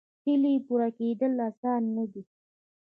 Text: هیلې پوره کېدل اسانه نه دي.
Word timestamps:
هیلې 0.25 0.53
پوره 0.65 0.89
کېدل 0.97 1.33
اسانه 1.47 1.89
نه 1.95 2.05
دي. 2.11 2.23